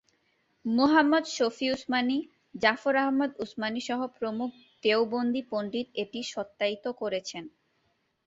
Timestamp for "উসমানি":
1.71-2.17, 3.43-3.81